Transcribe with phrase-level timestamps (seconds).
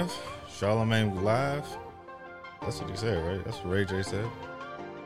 [0.00, 0.22] live.
[0.58, 1.66] Charlemagne live.
[2.62, 3.44] That's what he said, right?
[3.44, 4.24] That's what Ray J said.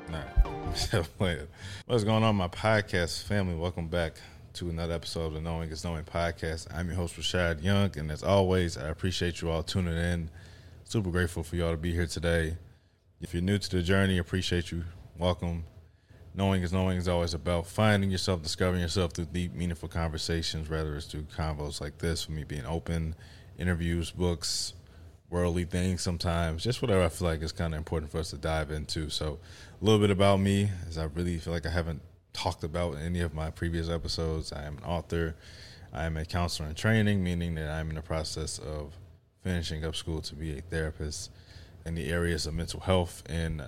[0.08, 0.20] Nah,
[1.86, 3.56] What's going on, my podcast family?
[3.56, 4.14] Welcome back
[4.52, 6.72] to another episode of the Knowing is Knowing podcast.
[6.72, 10.30] I'm your host, Rashad Young, and as always, I appreciate you all tuning in.
[10.84, 12.56] Super grateful for y'all to be here today.
[13.20, 14.84] If you're new to the journey, appreciate you.
[15.18, 15.64] Welcome.
[16.36, 20.94] Knowing is knowing is always about finding yourself, discovering yourself through deep, meaningful conversations, whether
[20.94, 23.16] it's through convos like this, for me being open,
[23.58, 24.74] interviews, books,
[25.34, 28.36] worldly things sometimes, just whatever I feel like is kind of important for us to
[28.36, 29.10] dive into.
[29.10, 29.40] So,
[29.82, 32.00] a little bit about me, as I really feel like I haven't
[32.32, 34.52] talked about in any of my previous episodes.
[34.52, 35.34] I am an author.
[35.92, 38.92] I am a counselor in training, meaning that I'm in the process of
[39.42, 41.32] finishing up school to be a therapist
[41.84, 43.66] in the areas of mental health and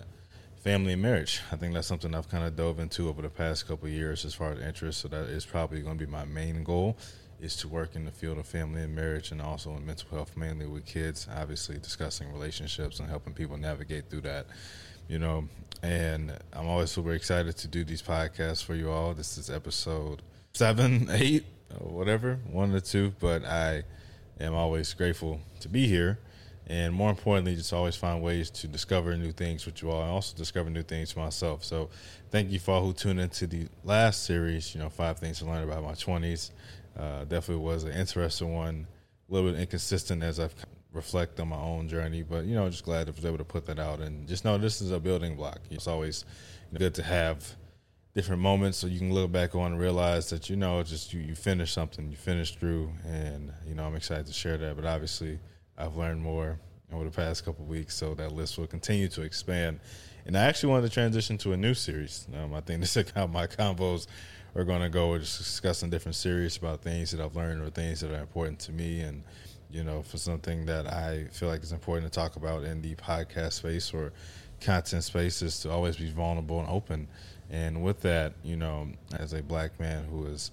[0.62, 1.40] family and marriage.
[1.50, 4.34] I think that's something I've kind of dove into over the past couple years as
[4.34, 5.00] far as interest.
[5.00, 6.96] So that is probably going to be my main goal
[7.40, 10.36] is to work in the field of family and marriage and also in mental health,
[10.36, 14.46] mainly with kids, obviously discussing relationships and helping people navigate through that,
[15.08, 15.48] you know.
[15.82, 19.12] And I'm always super excited to do these podcasts for you all.
[19.12, 20.22] This is episode
[20.54, 21.44] seven, eight,
[21.78, 23.84] whatever, one or two, but I
[24.40, 26.18] am always grateful to be here.
[26.68, 30.10] And more importantly, just always find ways to discover new things with you all and
[30.10, 31.62] also discover new things for myself.
[31.62, 31.90] So
[32.30, 35.44] thank you for all who tuned into the last series, you know, five things to
[35.44, 36.50] learn about my 20s.
[36.98, 38.86] Uh, definitely was an interesting one,
[39.28, 40.54] a little bit inconsistent as I've
[40.96, 43.66] reflect on my own journey, but you know, just glad I was able to put
[43.66, 44.00] that out.
[44.00, 45.60] And just know this is a building block.
[45.70, 46.24] It's always
[46.76, 47.54] good to have
[48.14, 51.20] different moments so you can look back on and realize that you know just you,
[51.20, 54.74] you finished something you finished through and you know i'm excited to share that.
[54.74, 55.38] But obviously
[55.76, 56.58] i've learned more
[56.92, 59.80] over the past couple weeks so that list will continue to expand.
[60.24, 62.26] And i actually wanted to transition to a new series.
[62.34, 64.06] Um, i think this is how my combos
[64.56, 65.10] are going to go.
[65.10, 68.72] We're discussing different series about things that I've learned or things that are important to
[68.72, 69.22] me, and
[69.70, 72.94] you know, for something that I feel like is important to talk about in the
[72.94, 74.12] podcast space or
[74.60, 77.06] content space is to always be vulnerable and open.
[77.50, 80.50] And with that, you know, as a black man who is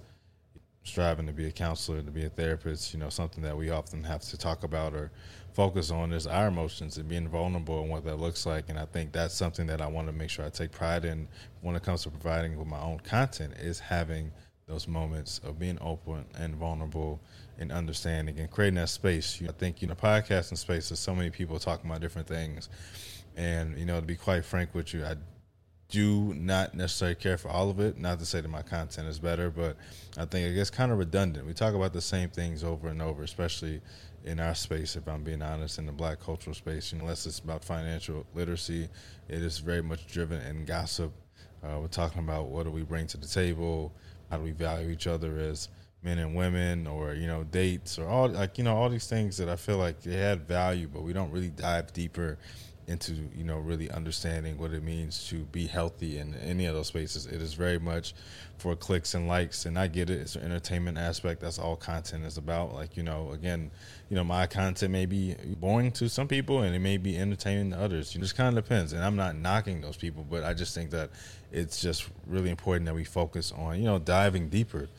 [0.83, 4.03] striving to be a counselor, to be a therapist, you know, something that we often
[4.03, 5.11] have to talk about or
[5.53, 8.69] focus on is our emotions and being vulnerable and what that looks like.
[8.69, 11.27] And I think that's something that I want to make sure I take pride in
[11.61, 14.31] when it comes to providing with my own content is having
[14.67, 17.19] those moments of being open and vulnerable
[17.59, 19.41] and understanding and creating that space.
[19.47, 22.69] I think, you know, podcasting space, there's so many people talking about different things.
[23.35, 25.15] And, you know, to be quite frank with you, I
[25.89, 27.99] do not necessarily care for all of it.
[27.99, 29.77] Not to say that my content is better, but
[30.17, 31.45] I think it gets kind of redundant.
[31.45, 33.81] We talk about the same things over and over, especially
[34.23, 37.63] in our space, if I'm being honest, in the black cultural space, unless it's about
[37.63, 38.87] financial literacy,
[39.27, 41.11] it is very much driven in gossip.
[41.63, 43.93] Uh, we're talking about what do we bring to the table,
[44.29, 45.69] how do we value each other as
[46.03, 49.37] men and women, or you know, dates, or all like you know, all these things
[49.37, 52.37] that I feel like they had value, but we don't really dive deeper
[52.87, 56.87] into you know really understanding what it means to be healthy in any of those
[56.87, 57.25] spaces.
[57.25, 58.13] It is very much
[58.57, 60.19] for clicks and likes, and I get it.
[60.19, 61.41] It's an entertainment aspect.
[61.41, 62.73] That's all content is about.
[62.73, 63.71] Like you know, again,
[64.09, 67.71] you know, my content may be boring to some people, and it may be entertaining
[67.71, 68.15] to others.
[68.15, 68.93] It just kind of depends.
[68.93, 71.11] And I'm not knocking those people, but I just think that
[71.51, 74.89] it's just really important that we focus on you know diving deeper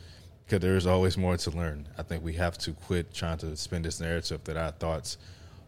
[0.45, 1.89] because there is always more to learn.
[1.99, 5.17] I think we have to quit trying to spin this narrative that our thoughts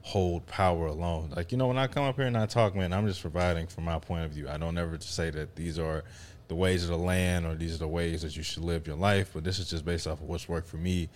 [0.06, 1.32] hold power alone.
[1.34, 3.66] Like, you know, when I come up here and I talk, man, I'm just providing
[3.66, 4.48] from my point of view.
[4.48, 6.04] I don't ever say that these are
[6.46, 8.94] the ways of the land or these are the ways that you should live your
[8.94, 11.08] life, but this is just based off of what's worked for me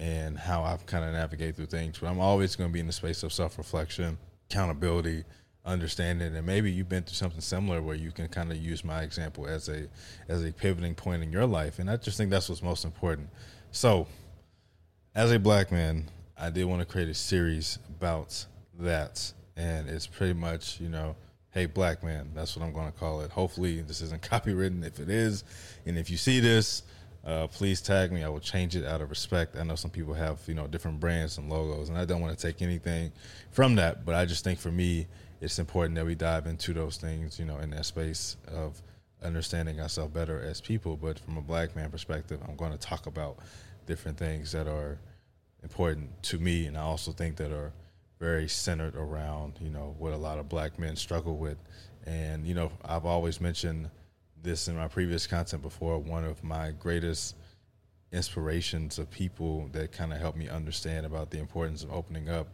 [0.00, 2.00] and how I've kind of navigate through things.
[2.00, 4.18] But I'm always going to be in the space of self reflection,
[4.50, 5.22] accountability,
[5.64, 9.02] understanding, and maybe you've been through something similar where you can kind of use my
[9.02, 9.86] example as a
[10.28, 11.78] as a pivoting point in your life.
[11.78, 13.28] And I just think that's what's most important.
[13.70, 14.08] So,
[15.14, 16.08] as a black man,
[16.42, 18.46] I did want to create a series about
[18.80, 21.14] that, and it's pretty much you know,
[21.52, 23.30] hey, black man, that's what I'm going to call it.
[23.30, 24.84] Hopefully, this isn't copywritten.
[24.84, 25.44] If it is,
[25.86, 26.82] and if you see this,
[27.24, 28.24] uh, please tag me.
[28.24, 29.56] I will change it out of respect.
[29.56, 32.36] I know some people have you know different brands and logos, and I don't want
[32.36, 33.12] to take anything
[33.52, 34.04] from that.
[34.04, 35.06] But I just think for me,
[35.40, 38.82] it's important that we dive into those things, you know, in that space of
[39.22, 40.96] understanding ourselves better as people.
[40.96, 43.38] But from a black man perspective, I'm going to talk about
[43.86, 44.98] different things that are
[45.62, 47.72] important to me, and I also think that are
[48.18, 51.58] very centered around you know what a lot of black men struggle with.
[52.06, 53.90] And you know, I've always mentioned
[54.42, 55.98] this in my previous content before.
[55.98, 57.36] One of my greatest
[58.12, 62.48] inspirations of people that kind of helped me understand about the importance of opening up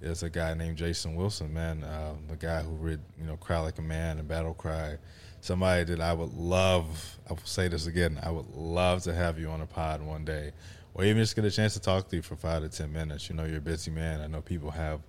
[0.00, 3.58] is a guy named Jason Wilson, man, uh, the guy who read, you know, Cry
[3.58, 4.96] Like a Man and Battle Cry.
[5.40, 9.38] Somebody that I would love, I will say this again, I would love to have
[9.38, 10.52] you on a pod one day
[10.94, 13.28] or even just get a chance to talk to you for five to ten minutes.
[13.28, 14.20] You know, you're a busy man.
[14.20, 15.00] I know people have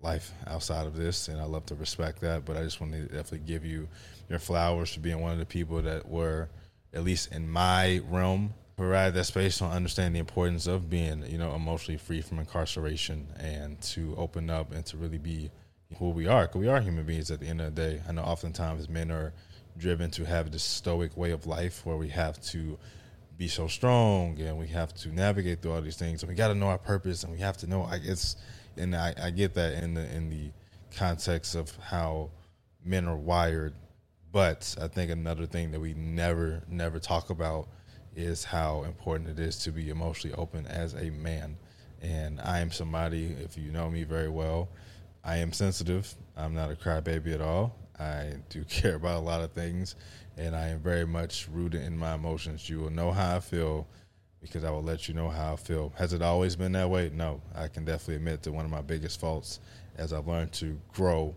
[0.00, 2.44] life outside of this, and I love to respect that.
[2.44, 3.88] But I just want to definitely give you
[4.28, 6.48] your flowers for being one of the people that were,
[6.92, 11.38] at least in my realm, provide that space to understand the importance of being, you
[11.38, 15.50] know, emotionally free from incarceration and to open up and to really be
[15.98, 16.42] who we are.
[16.42, 18.02] Because we are human beings at the end of the day.
[18.08, 19.32] I know oftentimes men are
[19.78, 22.78] driven to have this stoic way of life where we have to
[23.36, 26.48] be so strong and we have to navigate through all these things and we got
[26.48, 28.36] to know our purpose and we have to know I it's
[28.76, 30.50] and I, I get that in the in the
[30.96, 32.30] context of how
[32.84, 33.74] men are wired
[34.32, 37.68] but I think another thing that we never never talk about
[38.14, 41.58] is how important it is to be emotionally open as a man.
[42.00, 44.70] And I am somebody if you know me very well
[45.26, 46.14] I am sensitive.
[46.36, 47.74] I'm not a crybaby at all.
[47.98, 49.96] I do care about a lot of things
[50.36, 52.68] and I am very much rooted in my emotions.
[52.68, 53.86] You will know how I feel
[54.40, 55.92] because I will let you know how I feel.
[55.96, 57.10] Has it always been that way?
[57.14, 57.40] No.
[57.54, 59.60] I can definitely admit that one of my biggest faults
[59.96, 61.34] as I've learned to grow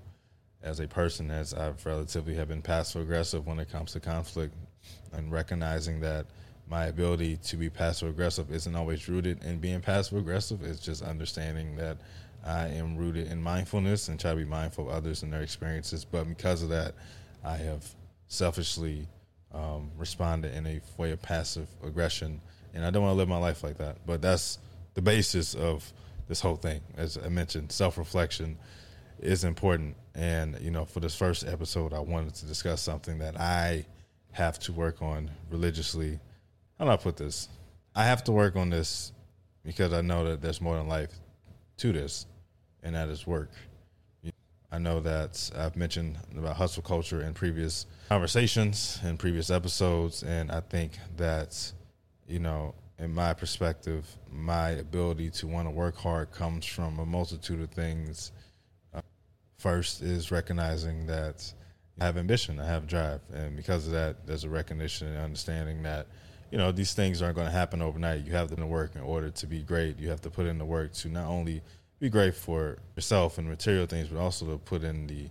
[0.61, 4.53] as a person, as I've relatively have been passive aggressive when it comes to conflict
[5.13, 6.25] and recognizing that
[6.67, 10.61] my ability to be passive aggressive isn't always rooted in being passive aggressive.
[10.61, 11.97] It's just understanding that
[12.45, 16.05] I am rooted in mindfulness and try to be mindful of others and their experiences.
[16.05, 16.93] But because of that,
[17.43, 17.85] I have
[18.29, 19.07] selfishly
[19.53, 22.39] um, responded in a way of passive aggression,
[22.73, 23.97] and I don't want to live my life like that.
[24.05, 24.59] But that's
[24.93, 25.91] the basis of
[26.27, 26.81] this whole thing.
[26.95, 28.57] As I mentioned, self reflection
[29.19, 33.37] is important, and you know, for this first episode, I wanted to discuss something that
[33.37, 33.85] I
[34.31, 36.19] have to work on religiously.
[36.77, 37.49] How do I put this?
[37.95, 39.11] I have to work on this
[39.65, 41.11] because I know that there's more than life
[41.77, 42.27] to this,
[42.83, 43.49] and that is work.
[44.71, 50.51] I know that I've mentioned about hustle culture in previous conversations and previous episodes, and
[50.51, 51.71] I think that,
[52.27, 57.05] you know, in my perspective, my ability to want to work hard comes from a
[57.05, 58.31] multitude of things.
[58.93, 59.01] Uh,
[59.57, 61.51] first is recognizing that
[61.99, 65.81] I have ambition, I have drive, and because of that, there's a recognition and understanding
[65.83, 66.05] that,
[66.51, 68.25] you know, these things aren't going to happen overnight.
[68.25, 69.97] You have to work in order to be great.
[69.97, 71.61] You have to put in the work to not only
[71.99, 75.29] be great for yourself and material things, but also to put in the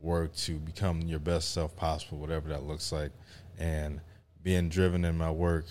[0.00, 3.12] work to become your best self possible, whatever that looks like.
[3.58, 4.00] And
[4.42, 5.66] being driven in my work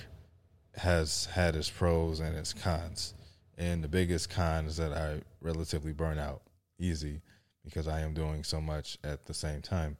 [0.76, 3.14] has had its pros and its cons.
[3.58, 6.42] And the biggest con is that I relatively burn out
[6.80, 7.22] easy
[7.66, 9.98] because I am doing so much at the same time.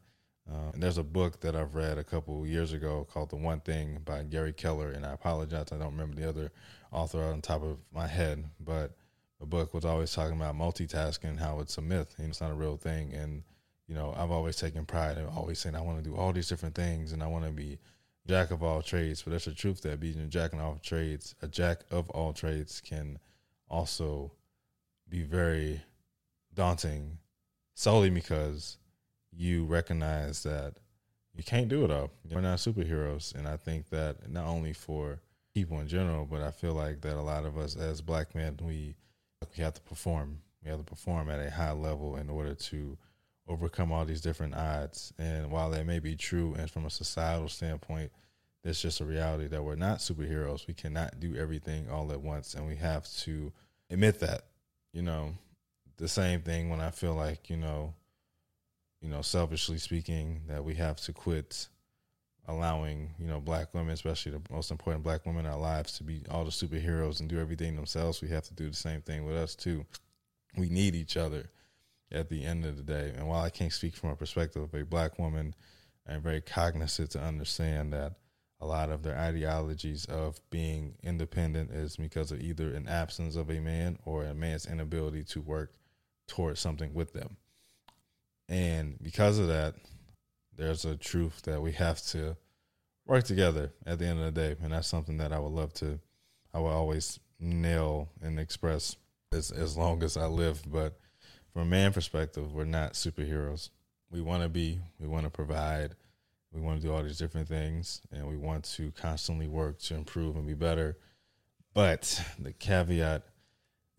[0.50, 3.60] Uh, and there's a book that I've read a couple years ago called The One
[3.60, 4.92] Thing by Gary Keller.
[4.92, 6.52] And I apologize, I don't remember the other
[6.92, 8.92] author on top of my head, but
[9.40, 12.56] the book was always talking about multitasking, how it's a myth and it's not a
[12.56, 13.14] real thing.
[13.14, 13.44] And
[13.88, 16.50] you know, I've always taken pride in always saying I want to do all these
[16.50, 17.78] different things and I want to be
[18.28, 19.22] jack of all trades.
[19.22, 22.34] But that's the truth that being a jack of all trades, a jack of all
[22.34, 23.18] trades can
[23.70, 24.32] also
[25.10, 25.82] be very
[26.54, 27.18] daunting
[27.74, 28.78] solely because
[29.32, 30.74] you recognize that
[31.34, 32.10] you can't do it all.
[32.30, 33.34] We're not superheroes.
[33.36, 35.22] And I think that not only for
[35.54, 38.58] people in general, but I feel like that a lot of us as black men,
[38.62, 38.96] we
[39.58, 40.40] we have to perform.
[40.64, 42.98] We have to perform at a high level in order to
[43.48, 45.14] overcome all these different odds.
[45.18, 48.12] And while that may be true, and from a societal standpoint,
[48.64, 50.68] it's just a reality that we're not superheroes.
[50.68, 53.52] We cannot do everything all at once, and we have to
[53.90, 54.44] admit that.
[54.92, 55.36] You know,
[55.98, 57.94] the same thing when I feel like you know,
[59.02, 61.68] you know, selfishly speaking, that we have to quit
[62.48, 66.04] allowing you know black women, especially the most important black women in our lives, to
[66.04, 68.22] be all the superheroes and do everything themselves.
[68.22, 69.86] We have to do the same thing with us too.
[70.58, 71.50] We need each other
[72.12, 73.14] at the end of the day.
[73.16, 75.54] And while I can't speak from a perspective of a black woman,
[76.08, 78.14] I'm very cognizant to understand that
[78.60, 83.52] a lot of their ideologies of being independent is because of either an absence of
[83.52, 85.74] a man or a man's inability to work
[86.28, 87.38] towards something with them.
[88.50, 89.76] And because of that,
[90.58, 92.36] there's a truth that we have to
[93.06, 95.74] work together at the end of the day, and that's something that I would love
[95.76, 96.00] to,
[96.54, 98.96] I will always nail and express
[99.32, 100.64] as as long as I live.
[100.68, 101.00] But
[101.54, 103.70] from a man perspective, we're not superheroes.
[104.10, 105.96] We want to be, we want to provide,
[106.52, 109.96] we want to do all these different things, and we want to constantly work to
[109.96, 110.98] improve and be better.
[111.74, 113.24] But the caveat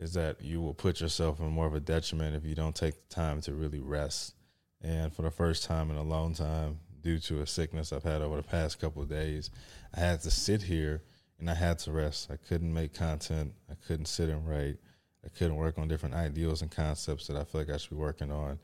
[0.01, 2.95] is that you will put yourself in more of a detriment if you don't take
[2.95, 4.35] the time to really rest
[4.83, 8.23] and for the first time in a long time, due to a sickness I've had
[8.23, 9.51] over the past couple of days,
[9.95, 11.03] I had to sit here
[11.39, 12.31] and I had to rest.
[12.31, 13.55] I couldn't make content.
[13.71, 14.77] I couldn't sit and write.
[15.25, 17.97] I couldn't work on different ideals and concepts that I feel like I should be
[17.97, 18.59] working on.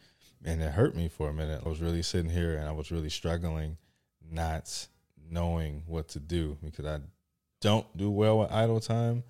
[0.45, 1.63] And it hurt me for a minute.
[1.65, 3.77] I was really sitting here and I was really struggling,
[4.31, 4.89] not
[5.31, 7.01] knowing what to do because I
[7.61, 9.25] don't do well with idle time.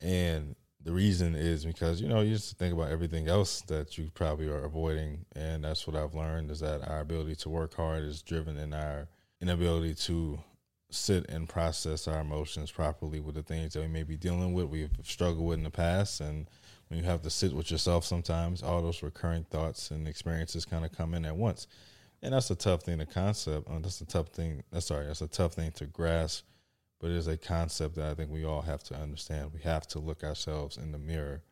[0.00, 0.56] And
[0.88, 4.48] the reason is because you know you just think about everything else that you probably
[4.48, 8.22] are avoiding, and that's what I've learned is that our ability to work hard is
[8.22, 9.06] driven in our
[9.42, 10.38] inability to
[10.90, 14.64] sit and process our emotions properly with the things that we may be dealing with,
[14.64, 16.48] we've struggled with in the past, and
[16.88, 20.86] when you have to sit with yourself, sometimes all those recurring thoughts and experiences kind
[20.86, 21.66] of come in at once,
[22.22, 23.68] and that's a tough thing to concept.
[23.68, 24.62] Uh, that's a tough thing.
[24.72, 26.46] That's sorry, that's a tough thing to grasp
[27.00, 29.52] but it is a concept that I think we all have to understand.
[29.52, 31.42] We have to look ourselves in the mirror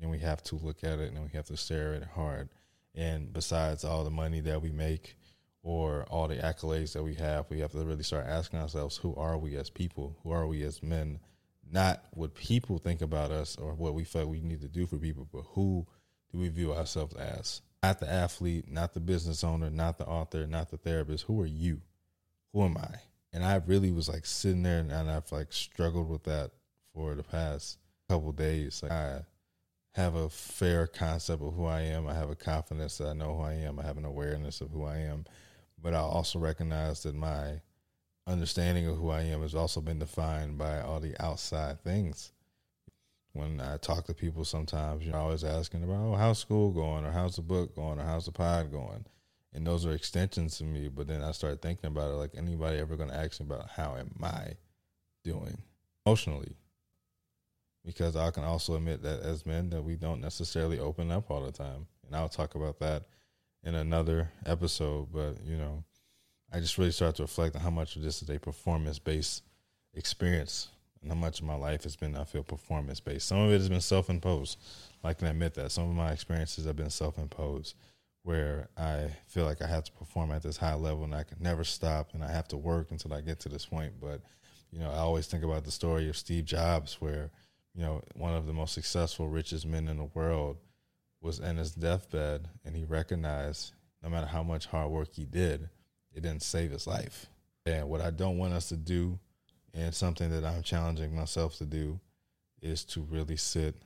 [0.00, 2.48] and we have to look at it and we have to stare at it hard.
[2.94, 5.16] And besides all the money that we make
[5.62, 9.14] or all the accolades that we have, we have to really start asking ourselves who
[9.14, 10.16] are we as people?
[10.22, 11.20] Who are we as men?
[11.70, 14.96] Not what people think about us or what we feel we need to do for
[14.96, 15.86] people, but who
[16.32, 17.62] do we view ourselves as?
[17.82, 21.24] Not the athlete, not the business owner, not the author, not the therapist.
[21.24, 21.82] Who are you?
[22.52, 22.96] Who am I?
[23.32, 26.50] And I really was like sitting there and, and I've like struggled with that
[26.94, 28.82] for the past couple days.
[28.82, 29.20] Like I
[29.94, 32.06] have a fair concept of who I am.
[32.06, 33.78] I have a confidence that I know who I am.
[33.78, 35.24] I have an awareness of who I am,
[35.82, 37.60] but I also recognize that my
[38.26, 42.32] understanding of who I am has also been defined by all the outside things.
[43.32, 47.12] When I talk to people, sometimes you're always asking about, "Oh, how's school going?" or
[47.12, 49.04] "How's the book going?" or "How's the pod going?"
[49.54, 50.88] And those are extensions to me.
[50.88, 53.70] But then I started thinking about it like anybody ever going to ask me about
[53.70, 54.52] how am I
[55.24, 55.58] doing
[56.06, 56.56] emotionally?
[57.84, 61.42] Because I can also admit that as men that we don't necessarily open up all
[61.42, 63.04] the time, and I'll talk about that
[63.64, 65.08] in another episode.
[65.12, 65.84] But you know,
[66.52, 69.42] I just really started to reflect on how much of this is a performance based
[69.94, 70.68] experience
[71.00, 73.28] and how much of my life has been I feel performance based.
[73.28, 74.58] Some of it has been self imposed.
[75.02, 77.74] I can admit that some of my experiences have been self imposed
[78.28, 81.38] where I feel like I have to perform at this high level and I can
[81.40, 83.94] never stop and I have to work until I get to this point.
[83.98, 84.20] But,
[84.70, 87.30] you know, I always think about the story of Steve Jobs where,
[87.74, 90.58] you know, one of the most successful, richest men in the world
[91.22, 95.70] was in his deathbed and he recognized no matter how much hard work he did,
[96.12, 97.28] it didn't save his life.
[97.64, 99.18] And what I don't want us to do,
[99.72, 101.98] and something that I'm challenging myself to do,
[102.60, 103.76] is to really sit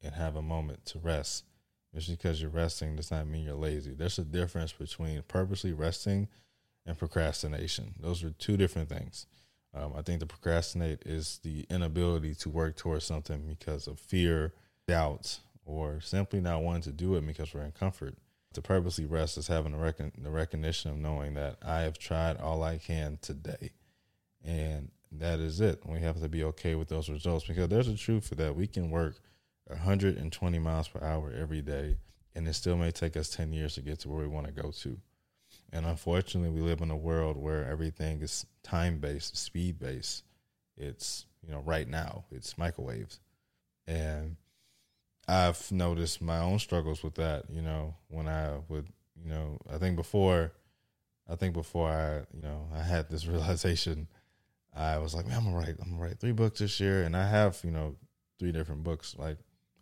[0.00, 1.42] and have a moment to rest
[1.94, 3.92] just because you're resting does not mean you're lazy.
[3.92, 6.28] There's a difference between purposely resting
[6.86, 7.94] and procrastination.
[8.00, 9.26] Those are two different things.
[9.74, 14.52] Um, I think the procrastinate is the inability to work towards something because of fear,
[14.88, 18.16] doubts, or simply not wanting to do it because we're in comfort.
[18.54, 22.64] To purposely rest is having recon- the recognition of knowing that I have tried all
[22.64, 23.70] I can today.
[24.44, 25.82] And that is it.
[25.86, 28.56] We have to be okay with those results because there's a truth for that.
[28.56, 29.20] We can work
[29.70, 31.96] 120 miles per hour every day,
[32.34, 34.52] and it still may take us 10 years to get to where we want to
[34.52, 34.98] go to.
[35.72, 40.24] And unfortunately, we live in a world where everything is time based, speed based.
[40.76, 43.20] It's, you know, right now, it's microwaves.
[43.86, 44.36] And
[45.28, 48.88] I've noticed my own struggles with that, you know, when I would,
[49.22, 50.52] you know, I think before,
[51.28, 54.08] I think before I, you know, I had this realization,
[54.74, 57.02] I was like, man, I'm gonna write, I'm gonna write three books this year.
[57.02, 57.96] And I have, you know,
[58.38, 59.38] three different books like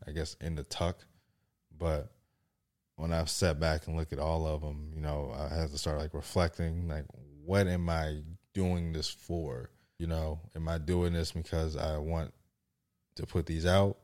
[0.06, 1.04] I guess, in the tuck.
[1.76, 2.10] But
[2.96, 5.78] when I've sat back and look at all of them, you know, I had to
[5.78, 7.04] start like reflecting, like,
[7.44, 8.22] what am I
[8.54, 9.70] doing this for?
[9.98, 12.32] You know, am I doing this because I want
[13.16, 13.98] to put these out,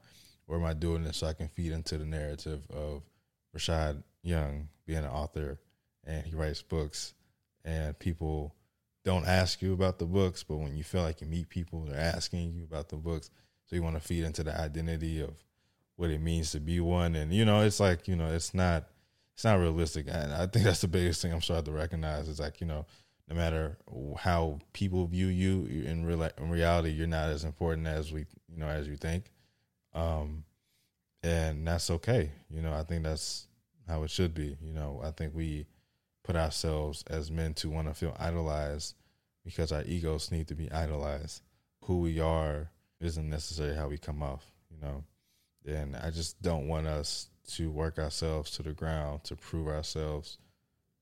[0.47, 3.03] or am I doing this so I can feed into the narrative of
[3.57, 5.59] Rashad Young being an author
[6.07, 7.15] and he writes books,
[7.65, 8.55] and people
[9.05, 11.99] don't ask you about the books, but when you feel like you meet people, they're
[11.99, 13.31] asking you about the books,
[13.65, 15.43] so you want to feed into the identity of
[15.97, 17.15] what it means to be one.
[17.15, 18.85] And you know, it's like you know, it's not
[19.35, 20.07] it's not realistic.
[20.09, 22.29] And I think that's the biggest thing I'm starting to recognize.
[22.29, 22.87] Is like you know,
[23.29, 23.79] no matter
[24.19, 28.59] how people view you in real in reality, you're not as important as we you
[28.59, 29.31] know as you think.
[29.93, 30.45] Um,
[31.23, 32.31] and that's okay.
[32.51, 33.47] You know, I think that's
[33.89, 34.57] how it should be.
[34.63, 35.67] You know, I think we
[36.23, 38.95] put ourselves as men to want to feel idolized
[39.45, 41.43] because our egos need to be idolized.
[41.85, 42.71] Who we are
[43.01, 44.45] isn't necessarily how we come off.
[44.71, 45.05] You know,
[45.66, 50.38] and I just don't want us to work ourselves to the ground to prove ourselves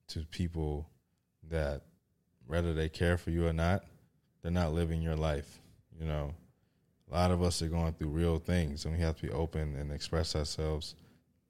[0.09, 0.89] to people
[1.49, 1.83] that
[2.47, 3.85] whether they care for you or not,
[4.43, 5.61] they're not living your life.
[5.99, 6.35] You know,
[7.11, 9.77] a lot of us are going through real things and we have to be open
[9.77, 10.95] and express ourselves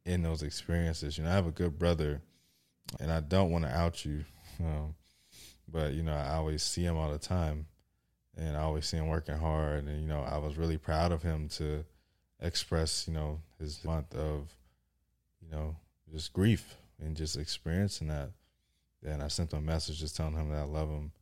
[0.04, 1.16] in those experiences.
[1.16, 2.20] You know, I have a good brother
[3.00, 4.24] and I don't want to out you,
[4.60, 4.94] um,
[5.68, 7.66] but, you know, I always see him all the time
[8.36, 9.86] and I always see him working hard.
[9.86, 11.84] And, you know, I was really proud of him to
[12.42, 14.54] express, you know, his month of,
[15.40, 15.76] you know,
[16.12, 18.30] just grief and just experiencing that.
[19.04, 21.12] And I sent him a message just telling him that I love him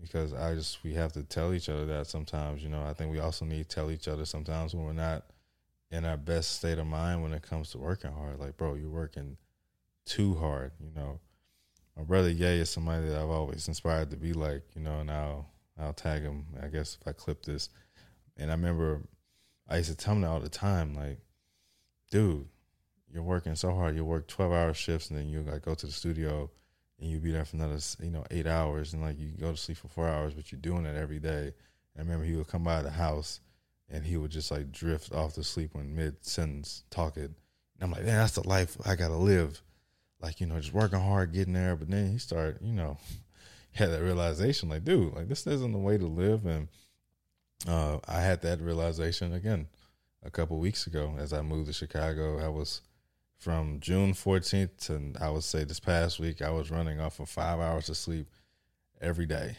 [0.00, 2.62] because I just we have to tell each other that sometimes.
[2.62, 5.24] You know, I think we also need to tell each other sometimes when we're not
[5.90, 8.38] in our best state of mind when it comes to working hard.
[8.38, 9.36] Like, bro, you're working
[10.04, 10.72] too hard.
[10.80, 11.20] You know,
[11.96, 14.62] my brother Ye is somebody that I've always inspired to be like.
[14.74, 15.48] You know, and I'll
[15.78, 16.46] I'll tag him.
[16.62, 17.68] I guess if I clip this,
[18.36, 19.02] and I remember
[19.68, 20.94] I used to tell him that all the time.
[20.94, 21.18] Like,
[22.10, 22.46] dude,
[23.12, 23.96] you're working so hard.
[23.96, 26.50] You work twelve hour shifts, and then you like go to the studio,
[27.00, 29.56] and you be there for another you know eight hours, and like you go to
[29.56, 31.52] sleep for four hours, but you're doing it every day.
[31.94, 33.40] And I remember he would come by the house
[33.90, 37.22] and he would just like drift off to sleep when mid sentence talking.
[37.24, 37.34] And
[37.82, 39.62] I'm like, man, that's the life I gotta live.
[40.20, 41.76] Like, you know, just working hard, getting there.
[41.76, 42.98] But then he started, you know,
[43.72, 46.46] had that realization, like, dude, like this isn't the way to live.
[46.46, 46.68] And
[47.66, 49.68] uh, I had that realization again
[50.22, 52.44] a couple weeks ago as I moved to Chicago.
[52.44, 52.82] I was
[53.38, 57.28] from June 14th to I would say this past week, I was running off of
[57.28, 58.26] five hours of sleep
[59.00, 59.56] every day.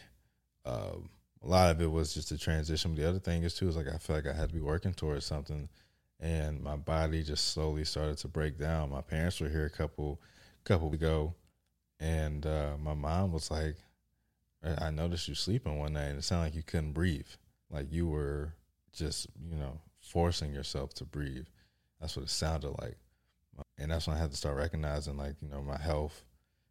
[0.64, 1.10] Um,
[1.42, 2.94] a lot of it was just a transition.
[2.94, 4.92] The other thing is too is like I feel like I had to be working
[4.92, 5.68] towards something,
[6.20, 8.90] and my body just slowly started to break down.
[8.90, 10.20] My parents were here a couple
[10.64, 11.34] couple ago,
[12.00, 13.76] and uh, my mom was like,
[14.62, 17.28] "I noticed you sleeping one night, and it sounded like you couldn't breathe,
[17.70, 18.54] like you were
[18.92, 21.46] just you know forcing yourself to breathe."
[22.00, 22.98] That's what it sounded like,
[23.76, 26.24] and that's when I had to start recognizing like you know my health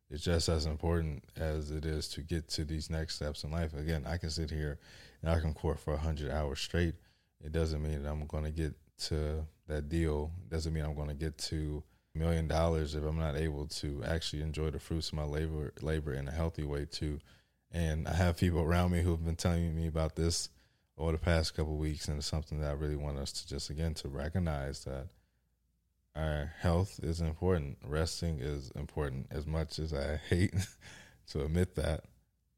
[0.09, 3.73] is just as important as it is to get to these next steps in life.
[3.73, 4.79] Again, I can sit here
[5.21, 6.95] and I can court for 100 hours straight.
[7.43, 8.73] It doesn't mean that I'm going to get
[9.07, 10.31] to that deal.
[10.43, 11.83] It doesn't mean I'm going to get to
[12.15, 15.73] a million dollars if I'm not able to actually enjoy the fruits of my labor
[15.81, 17.19] labor in a healthy way too.
[17.71, 20.49] And I have people around me who have been telling me about this
[20.97, 23.69] over the past couple weeks, and it's something that I really want us to just
[23.69, 25.07] again to recognize that
[26.15, 27.77] our health is important.
[27.85, 29.27] Resting is important.
[29.29, 30.53] As much as I hate
[31.31, 32.05] to admit that,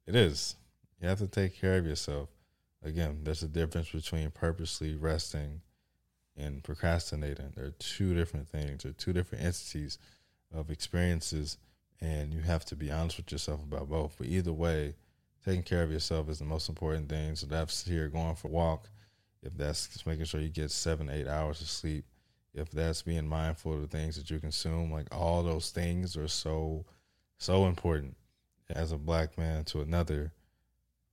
[0.08, 0.55] it is.
[1.01, 2.29] You have to take care of yourself.
[2.84, 5.61] Again, there's a difference between purposely resting
[6.37, 7.51] and procrastinating.
[7.55, 8.83] They're two different things.
[8.83, 9.98] They're two different entities
[10.53, 11.57] of experiences,
[12.00, 14.16] and you have to be honest with yourself about both.
[14.18, 14.96] But either way,
[15.50, 17.35] taking care of yourself is the most important thing.
[17.35, 18.90] So that's here going for a walk.
[19.42, 22.05] If that's making sure you get seven, eight hours of sleep
[22.53, 26.27] if that's being mindful of the things that you consume, like all those things are
[26.27, 26.85] so
[27.38, 28.16] so important.
[28.70, 30.31] As a black man to another,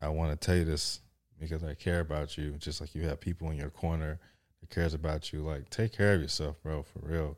[0.01, 1.01] I want to tell you this
[1.39, 4.19] because I care about you, just like you have people in your corner
[4.61, 5.41] that cares about you.
[5.41, 7.37] Like take care of yourself, bro, for real.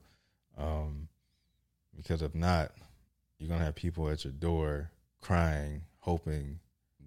[0.57, 1.09] Um,
[1.97, 2.73] because if not,
[3.39, 6.59] you're gonna have people at your door crying, hoping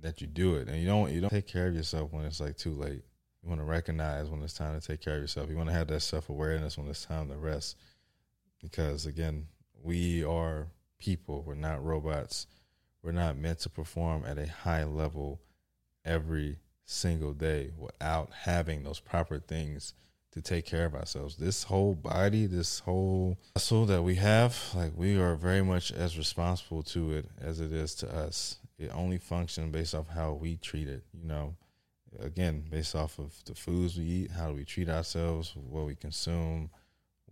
[0.01, 2.39] that you do it, and you don't you don't take care of yourself when it's
[2.39, 3.03] like too late.
[3.43, 5.49] You want to recognize when it's time to take care of yourself.
[5.49, 7.77] You want to have that self awareness when it's time to rest.
[8.61, 9.47] Because again,
[9.83, 10.67] we are
[10.99, 11.43] people.
[11.45, 12.47] We're not robots.
[13.01, 15.41] We're not meant to perform at a high level
[16.05, 19.93] every single day without having those proper things
[20.31, 21.35] to take care of ourselves.
[21.35, 26.17] This whole body, this whole soul that we have, like we are very much as
[26.17, 28.57] responsible to it as it is to us.
[28.81, 31.55] It only functions based off how we treat it, you know
[32.19, 35.95] again, based off of the foods we eat, how do we treat ourselves, what we
[35.95, 36.69] consume,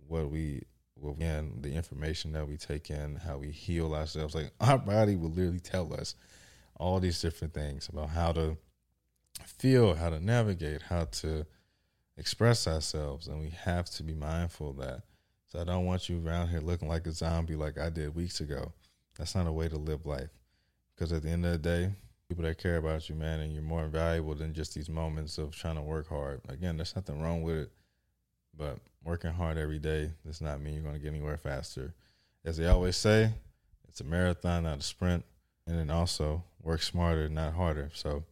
[0.08, 0.64] what we,
[0.96, 4.36] well, again, the information that we take in, how we heal ourselves.
[4.36, 6.16] Like our body will literally tell us
[6.76, 8.58] all these different things about how to
[9.46, 11.46] feel, how to navigate, how to
[12.18, 15.02] express ourselves, and we have to be mindful of that.
[15.48, 18.40] So I don't want you around here looking like a zombie like I did weeks
[18.40, 18.72] ago.
[19.18, 20.30] That's not a way to live life.
[21.00, 21.92] Because at the end of the day,
[22.28, 25.56] people that care about you, man, and you're more valuable than just these moments of
[25.56, 26.42] trying to work hard.
[26.50, 27.72] Again, there's nothing wrong with it,
[28.58, 31.94] but working hard every day does not mean you're going to get anywhere faster.
[32.44, 33.32] As they always say,
[33.88, 35.24] it's a marathon, not a sprint.
[35.68, 37.92] And then also work smarter, not harder.
[37.94, 38.26] So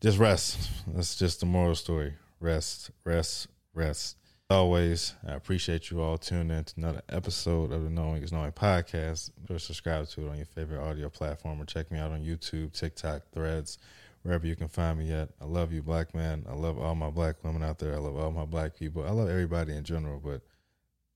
[0.00, 0.70] just rest.
[0.86, 2.14] That's just the moral story.
[2.38, 4.16] Rest, rest, rest
[4.52, 8.52] always, I appreciate you all tuning in to another episode of the Knowing is Knowing
[8.52, 9.30] podcast.
[9.48, 12.78] Go subscribe to it on your favorite audio platform or check me out on YouTube,
[12.78, 13.78] TikTok, Threads,
[14.22, 15.30] wherever you can find me at.
[15.40, 16.44] I love you, black man.
[16.48, 17.94] I love all my black women out there.
[17.94, 19.04] I love all my black people.
[19.04, 20.42] I love everybody in general, but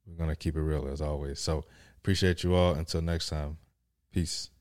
[0.07, 1.39] we're going to keep it real as always.
[1.39, 1.67] So
[1.99, 2.75] appreciate you all.
[2.75, 3.59] Until next time,
[4.13, 4.49] peace.